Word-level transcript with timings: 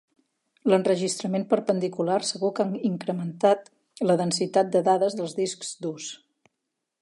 L'enregistrament 0.71 1.43
perpendicular 1.51 2.17
segur 2.29 2.51
que 2.61 2.65
ha 2.75 2.81
incrementat 2.89 3.69
la 4.11 4.17
densitat 4.23 4.73
de 4.77 4.83
dades 4.89 5.19
dels 5.21 5.37
discs 5.43 5.71
durs. 5.87 6.11